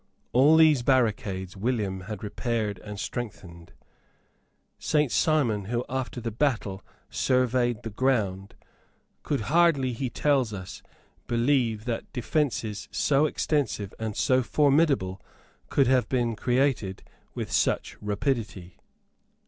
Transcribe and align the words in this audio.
All 0.33 0.57
these 0.57 0.81
barricades 0.81 1.55
William 1.55 2.01
had 2.09 2.23
repaired 2.23 2.79
and 2.79 2.99
strengthened. 2.99 3.71
Saint 4.79 5.11
Simon, 5.11 5.65
who, 5.65 5.85
after 5.87 6.19
the 6.19 6.31
battle, 6.31 6.81
surveyed 7.11 7.83
the 7.83 7.91
ground, 7.91 8.55
could 9.21 9.41
hardly, 9.41 9.93
he 9.93 10.09
tells 10.09 10.53
us, 10.53 10.81
believe 11.27 11.85
that 11.85 12.11
defences 12.13 12.89
so 12.91 13.27
extensive 13.27 13.93
and 13.99 14.17
so 14.17 14.41
formidable 14.41 15.21
could 15.69 15.85
have 15.85 16.09
been 16.09 16.35
created 16.35 17.03
with 17.35 17.51
such 17.51 17.95
rapidity. 18.01 18.77